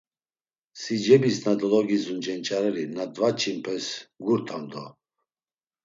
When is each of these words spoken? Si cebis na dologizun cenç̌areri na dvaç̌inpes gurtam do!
Si 0.79 0.93
cebis 1.03 1.37
na 1.45 1.53
dologizun 1.61 2.19
cenç̌areri 2.25 2.85
na 2.95 3.03
dvaç̌inpes 3.13 3.85
gurtam 4.25 4.63
do! 4.71 4.85